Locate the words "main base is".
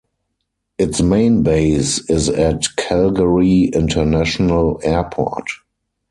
0.99-2.27